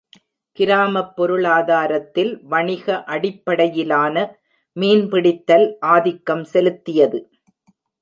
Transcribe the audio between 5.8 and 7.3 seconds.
ஆதிக்கம் செலுத்தியது.